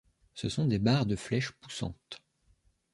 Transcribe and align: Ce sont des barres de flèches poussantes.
Ce 0.33 0.49
sont 0.49 0.65
des 0.65 0.79
barres 0.79 1.05
de 1.05 1.15
flèches 1.15 1.51
poussantes. 1.51 2.23